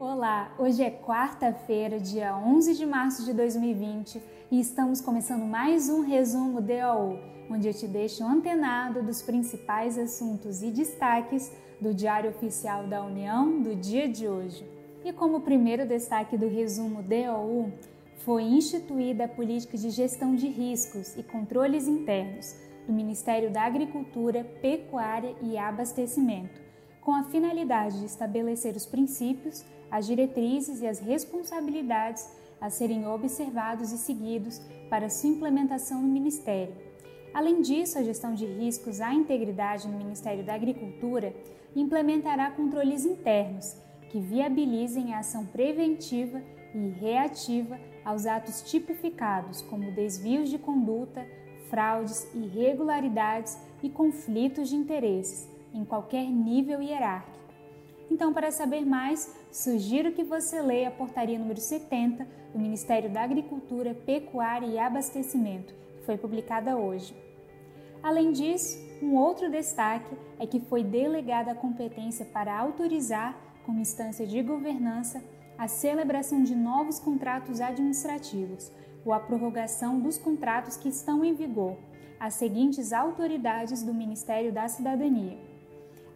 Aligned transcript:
Olá, 0.00 0.54
hoje 0.56 0.80
é 0.80 0.92
quarta-feira, 0.92 1.98
dia 1.98 2.36
11 2.36 2.76
de 2.76 2.86
março 2.86 3.24
de 3.24 3.32
2020 3.32 4.22
e 4.48 4.60
estamos 4.60 5.00
começando 5.00 5.44
mais 5.44 5.88
um 5.88 6.02
resumo 6.02 6.60
DOU, 6.60 7.18
onde 7.50 7.66
eu 7.66 7.74
te 7.74 7.88
deixo 7.88 8.22
antenado 8.22 9.02
dos 9.02 9.22
principais 9.22 9.98
assuntos 9.98 10.62
e 10.62 10.70
destaques 10.70 11.50
do 11.80 11.92
Diário 11.92 12.30
Oficial 12.30 12.86
da 12.86 13.04
União 13.04 13.60
do 13.60 13.74
dia 13.74 14.08
de 14.08 14.28
hoje. 14.28 14.64
E 15.04 15.12
como 15.12 15.40
primeiro 15.40 15.84
destaque 15.84 16.36
do 16.36 16.48
resumo 16.48 17.02
DOU, 17.02 17.72
foi 18.18 18.44
instituída 18.44 19.24
a 19.24 19.28
política 19.28 19.76
de 19.76 19.90
gestão 19.90 20.36
de 20.36 20.46
riscos 20.46 21.16
e 21.16 21.24
controles 21.24 21.88
internos 21.88 22.54
do 22.86 22.92
Ministério 22.92 23.50
da 23.50 23.62
Agricultura, 23.62 24.44
Pecuária 24.62 25.34
e 25.42 25.58
Abastecimento 25.58 26.67
com 27.08 27.14
a 27.14 27.22
finalidade 27.22 28.00
de 28.00 28.04
estabelecer 28.04 28.76
os 28.76 28.84
princípios, 28.84 29.64
as 29.90 30.06
diretrizes 30.06 30.82
e 30.82 30.86
as 30.86 31.00
responsabilidades 31.00 32.28
a 32.60 32.68
serem 32.68 33.06
observados 33.06 33.92
e 33.92 33.96
seguidos 33.96 34.60
para 34.90 35.08
sua 35.08 35.30
implementação 35.30 36.02
no 36.02 36.08
Ministério. 36.08 36.74
Além 37.32 37.62
disso, 37.62 37.98
a 37.98 38.02
gestão 38.02 38.34
de 38.34 38.44
riscos 38.44 39.00
à 39.00 39.14
integridade 39.14 39.88
no 39.88 39.96
Ministério 39.96 40.44
da 40.44 40.52
Agricultura 40.52 41.34
implementará 41.74 42.50
controles 42.50 43.06
internos 43.06 43.74
que 44.10 44.20
viabilizem 44.20 45.14
a 45.14 45.20
ação 45.20 45.46
preventiva 45.46 46.42
e 46.74 46.88
reativa 46.90 47.80
aos 48.04 48.26
atos 48.26 48.60
tipificados 48.70 49.62
como 49.62 49.92
desvios 49.92 50.50
de 50.50 50.58
conduta, 50.58 51.26
fraudes, 51.70 52.28
irregularidades 52.34 53.56
e 53.82 53.88
conflitos 53.88 54.68
de 54.68 54.76
interesses 54.76 55.56
em 55.72 55.84
qualquer 55.84 56.24
nível 56.24 56.82
hierárquico. 56.82 57.38
Então, 58.10 58.32
para 58.32 58.50
saber 58.50 58.86
mais, 58.86 59.34
sugiro 59.52 60.12
que 60.12 60.24
você 60.24 60.62
leia 60.62 60.88
a 60.88 60.92
portaria 60.92 61.38
número 61.38 61.60
70 61.60 62.26
do 62.52 62.58
Ministério 62.58 63.10
da 63.10 63.22
Agricultura, 63.22 63.94
Pecuária 63.94 64.66
e 64.66 64.78
Abastecimento, 64.78 65.74
que 65.98 66.06
foi 66.06 66.16
publicada 66.16 66.76
hoje. 66.76 67.14
Além 68.02 68.32
disso, 68.32 68.78
um 69.02 69.14
outro 69.14 69.50
destaque 69.50 70.16
é 70.38 70.46
que 70.46 70.60
foi 70.60 70.82
delegada 70.82 71.52
a 71.52 71.54
competência 71.54 72.24
para 72.24 72.56
autorizar, 72.58 73.36
como 73.66 73.80
instância 73.80 74.26
de 74.26 74.42
governança, 74.42 75.22
a 75.58 75.68
celebração 75.68 76.42
de 76.42 76.54
novos 76.54 76.98
contratos 76.98 77.60
administrativos 77.60 78.72
ou 79.04 79.12
a 79.12 79.20
prorrogação 79.20 80.00
dos 80.00 80.16
contratos 80.16 80.76
que 80.76 80.88
estão 80.88 81.24
em 81.24 81.34
vigor, 81.34 81.76
às 82.18 82.34
seguintes 82.34 82.92
autoridades 82.92 83.82
do 83.82 83.92
Ministério 83.92 84.52
da 84.52 84.66
Cidadania 84.68 85.48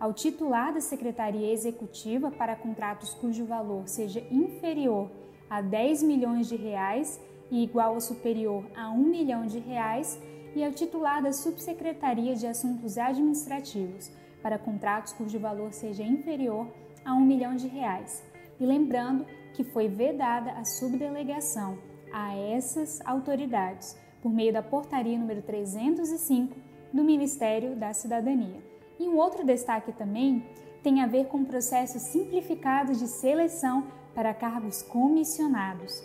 ao 0.02 0.12
titular 0.12 0.74
da 0.74 0.80
Secretaria 0.80 1.52
Executiva 1.52 2.28
para 2.28 2.56
contratos 2.56 3.14
cujo 3.14 3.44
valor 3.44 3.86
seja 3.86 4.18
inferior 4.32 5.08
a 5.48 5.60
10 5.60 6.02
milhões 6.02 6.48
de 6.48 6.56
reais 6.56 7.20
e 7.48 7.62
igual 7.62 7.94
ou 7.94 8.00
superior 8.00 8.66
a 8.74 8.90
1 8.90 8.98
milhão 8.98 9.46
de 9.46 9.60
reais 9.60 10.20
e 10.56 10.64
ao 10.64 10.72
titular 10.72 11.22
da 11.22 11.32
Subsecretaria 11.32 12.34
de 12.34 12.48
Assuntos 12.48 12.98
Administrativos 12.98 14.10
para 14.42 14.58
contratos 14.58 15.12
cujo 15.12 15.38
valor 15.38 15.72
seja 15.72 16.02
inferior 16.02 16.66
a 17.04 17.14
1 17.14 17.20
milhão 17.20 17.54
de 17.54 17.68
reais. 17.68 18.24
E 18.58 18.66
lembrando 18.66 19.24
que 19.54 19.62
foi 19.62 19.86
vedada 19.86 20.50
a 20.50 20.64
subdelegação 20.64 21.78
a 22.12 22.34
essas 22.36 23.00
autoridades 23.06 23.96
por 24.20 24.32
meio 24.32 24.52
da 24.52 24.64
portaria 24.64 25.16
número 25.16 25.42
305 25.42 26.56
do 26.92 27.04
Ministério 27.04 27.76
da 27.76 27.92
Cidadania. 27.92 28.72
E 29.02 29.08
um 29.08 29.16
outro 29.16 29.44
destaque 29.44 29.90
também 29.90 30.46
tem 30.80 31.02
a 31.02 31.08
ver 31.08 31.26
com 31.26 31.38
o 31.38 31.44
processo 31.44 31.98
simplificado 31.98 32.92
de 32.92 33.08
seleção 33.08 33.88
para 34.14 34.32
cargos 34.32 34.80
comissionados. 34.80 36.00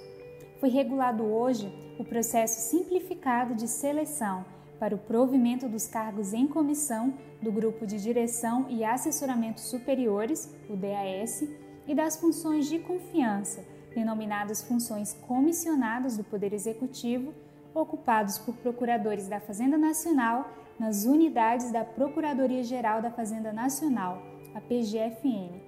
Foi 0.59 0.69
regulado 0.69 1.23
hoje 1.23 1.72
o 1.99 2.03
processo 2.03 2.72
simplificado 2.72 3.53
de 3.53 3.67
seleção 3.67 4.44
para 4.79 4.95
o 4.95 4.97
provimento 4.97 5.69
dos 5.69 5.85
cargos 5.85 6.33
em 6.33 6.47
comissão 6.47 7.13
do 7.39 7.51
Grupo 7.51 7.85
de 7.85 8.01
Direção 8.01 8.66
e 8.67 8.83
Assessoramento 8.83 9.61
Superiores, 9.61 10.51
o 10.67 10.75
DAS, 10.75 11.47
e 11.88 11.93
das 11.93 12.17
funções 12.17 12.67
de 12.67 12.79
confiança, 12.79 13.63
denominadas 13.93 14.63
funções 14.63 15.13
comissionadas 15.27 16.17
do 16.17 16.23
Poder 16.23 16.51
Executivo, 16.51 17.31
ocupados 17.77 18.38
por 18.38 18.55
procuradores 18.55 19.27
da 19.27 19.39
Fazenda 19.39 19.77
Nacional 19.77 20.49
nas 20.79 21.05
unidades 21.05 21.71
da 21.71 21.83
Procuradoria-Geral 21.83 23.01
da 23.01 23.11
Fazenda 23.11 23.51
Nacional, 23.51 24.21
a 24.53 24.61
PGFN. 24.61 25.61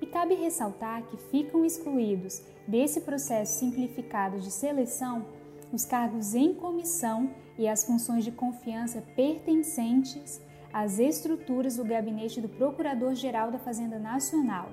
E 0.00 0.06
cabe 0.06 0.34
ressaltar 0.34 1.02
que 1.04 1.16
ficam 1.16 1.64
excluídos 1.64 2.42
desse 2.66 3.00
processo 3.00 3.58
simplificado 3.58 4.38
de 4.38 4.50
seleção 4.50 5.24
os 5.72 5.84
cargos 5.84 6.34
em 6.34 6.54
comissão 6.54 7.30
e 7.58 7.66
as 7.66 7.84
funções 7.84 8.24
de 8.24 8.30
confiança 8.30 9.02
pertencentes 9.16 10.40
às 10.72 10.98
estruturas 10.98 11.76
do 11.76 11.84
gabinete 11.84 12.40
do 12.40 12.48
Procurador-Geral 12.48 13.50
da 13.50 13.58
Fazenda 13.58 13.98
Nacional, 13.98 14.68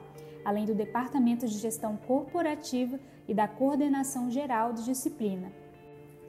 além 0.46 0.66
do 0.66 0.76
Departamento 0.76 1.48
de 1.48 1.58
Gestão 1.58 1.98
Corporativa 1.98 3.00
e 3.28 3.34
da 3.34 3.48
Coordenação 3.48 4.30
Geral 4.30 4.74
de 4.74 4.84
Disciplina. 4.86 5.61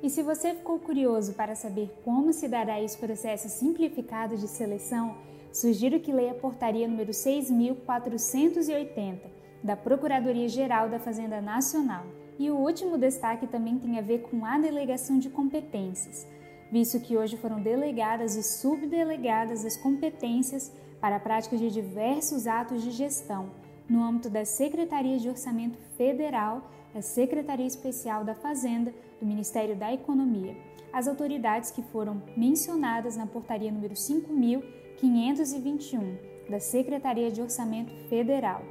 E 0.02 0.10
se 0.10 0.20
você 0.20 0.52
ficou 0.52 0.78
curioso 0.80 1.32
para 1.34 1.54
saber 1.54 1.88
como 2.04 2.32
se 2.32 2.48
dará 2.48 2.82
esse 2.82 2.98
processo 2.98 3.48
simplificado 3.48 4.36
de 4.36 4.48
seleção, 4.48 5.16
sugiro 5.52 6.00
que 6.00 6.12
leia 6.12 6.32
a 6.32 6.34
portaria 6.34 6.88
número 6.88 7.14
6480 7.14 9.30
da 9.62 9.76
Procuradoria-Geral 9.76 10.88
da 10.88 10.98
Fazenda 10.98 11.40
Nacional. 11.40 12.04
E 12.36 12.50
o 12.50 12.56
último 12.56 12.98
destaque 12.98 13.46
também 13.46 13.78
tem 13.78 13.96
a 13.96 14.02
ver 14.02 14.22
com 14.22 14.44
a 14.44 14.58
delegação 14.58 15.20
de 15.20 15.30
competências, 15.30 16.26
visto 16.72 16.98
que 16.98 17.16
hoje 17.16 17.36
foram 17.36 17.60
delegadas 17.60 18.34
e 18.34 18.42
subdelegadas 18.42 19.64
as 19.64 19.76
competências 19.76 20.72
para 21.00 21.14
a 21.16 21.20
prática 21.20 21.56
de 21.56 21.70
diversos 21.70 22.48
atos 22.48 22.82
de 22.82 22.90
gestão 22.90 23.50
no 23.88 24.02
âmbito 24.02 24.28
da 24.28 24.44
Secretaria 24.44 25.18
de 25.18 25.28
Orçamento 25.28 25.78
Federal 25.96 26.68
da 26.92 27.02
Secretaria 27.02 27.66
Especial 27.66 28.24
da 28.24 28.34
Fazenda 28.34 28.92
do 29.20 29.26
Ministério 29.26 29.76
da 29.76 29.92
Economia, 29.92 30.56
as 30.92 31.06
autoridades 31.08 31.70
que 31.70 31.82
foram 31.82 32.22
mencionadas 32.36 33.16
na 33.16 33.26
portaria 33.26 33.72
número 33.72 33.96
5521 33.96 36.18
da 36.50 36.60
Secretaria 36.60 37.30
de 37.30 37.40
Orçamento 37.40 37.94
Federal. 38.08 38.62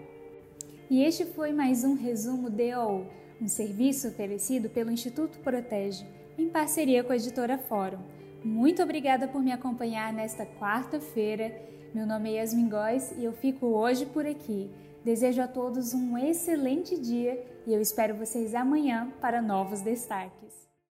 E 0.89 1.03
este 1.03 1.25
foi 1.25 1.51
mais 1.51 1.83
um 1.83 1.95
resumo 1.95 2.49
DOU, 2.49 3.05
um 3.41 3.47
serviço 3.47 4.09
oferecido 4.09 4.69
pelo 4.69 4.91
Instituto 4.91 5.39
Protege, 5.39 6.05
em 6.37 6.49
parceria 6.49 7.03
com 7.03 7.11
a 7.11 7.15
editora 7.15 7.57
Fórum. 7.57 7.99
Muito 8.43 8.83
obrigada 8.83 9.27
por 9.27 9.41
me 9.41 9.51
acompanhar 9.51 10.11
nesta 10.11 10.45
quarta-feira. 10.45 11.69
Meu 11.93 12.07
nome 12.07 12.29
é 12.31 12.35
Yasmin 12.37 12.69
Góes 12.69 13.11
e 13.17 13.25
eu 13.25 13.33
fico 13.33 13.65
hoje 13.65 14.05
por 14.05 14.25
aqui. 14.25 14.71
Desejo 15.03 15.41
a 15.41 15.47
todos 15.47 15.93
um 15.93 16.17
excelente 16.17 16.97
dia 16.97 17.45
e 17.67 17.73
eu 17.73 17.81
espero 17.81 18.15
vocês 18.15 18.55
amanhã 18.55 19.11
para 19.19 19.41
novos 19.41 19.81
destaques. 19.81 20.70